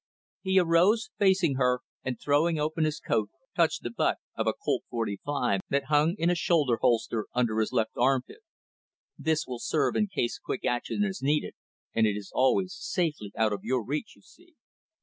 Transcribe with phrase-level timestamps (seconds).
[0.41, 4.83] He arose, facing her, and throwing open his coat, touched the butt of a Colt
[4.89, 8.41] forty five that hung in a shoulder holster under his left armpit.
[9.15, 11.53] "This will serve in case quick action is needed,
[11.93, 14.55] and it is always safely out of your reach, you see."